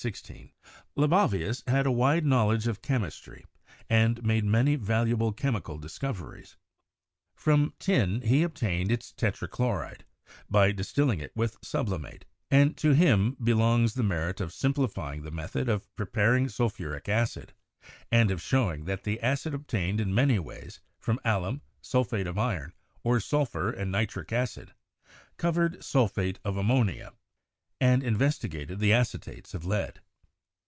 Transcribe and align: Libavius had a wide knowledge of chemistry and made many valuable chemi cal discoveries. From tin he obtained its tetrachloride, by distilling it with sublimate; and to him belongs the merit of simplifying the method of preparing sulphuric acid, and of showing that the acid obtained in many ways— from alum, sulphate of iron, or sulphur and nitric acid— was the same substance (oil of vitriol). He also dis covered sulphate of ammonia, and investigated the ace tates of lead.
Libavius 0.97 1.61
had 1.67 1.85
a 1.85 1.91
wide 1.91 2.25
knowledge 2.25 2.65
of 2.65 2.81
chemistry 2.81 3.45
and 3.87 4.23
made 4.23 4.43
many 4.43 4.75
valuable 4.75 5.31
chemi 5.31 5.63
cal 5.63 5.77
discoveries. 5.77 6.57
From 7.35 7.75
tin 7.77 8.21
he 8.23 8.41
obtained 8.41 8.91
its 8.91 9.11
tetrachloride, 9.13 10.01
by 10.49 10.71
distilling 10.71 11.19
it 11.19 11.31
with 11.35 11.59
sublimate; 11.61 12.25
and 12.49 12.75
to 12.77 12.93
him 12.95 13.37
belongs 13.43 13.93
the 13.93 14.01
merit 14.01 14.41
of 14.41 14.51
simplifying 14.53 15.21
the 15.21 15.29
method 15.29 15.69
of 15.69 15.95
preparing 15.95 16.49
sulphuric 16.49 17.07
acid, 17.07 17.53
and 18.11 18.31
of 18.31 18.41
showing 18.41 18.85
that 18.85 19.03
the 19.03 19.21
acid 19.21 19.53
obtained 19.53 20.01
in 20.01 20.15
many 20.15 20.39
ways— 20.39 20.79
from 20.99 21.19
alum, 21.23 21.61
sulphate 21.79 22.25
of 22.25 22.39
iron, 22.39 22.73
or 23.03 23.19
sulphur 23.19 23.69
and 23.69 23.91
nitric 23.91 24.33
acid— 24.33 24.69
was 24.69 24.73
the 24.73 24.73
same 24.73 24.81
substance 24.81 25.15
(oil 25.15 25.25
of 25.25 25.45
vitriol). 25.45 25.45
He 25.45 25.69
also 25.69 25.77
dis 25.77 25.83
covered 25.83 25.83
sulphate 26.17 26.39
of 26.43 26.57
ammonia, 26.57 27.13
and 27.83 28.03
investigated 28.03 28.77
the 28.77 28.91
ace 28.91 29.15
tates 29.21 29.55
of 29.55 29.65
lead. 29.65 29.99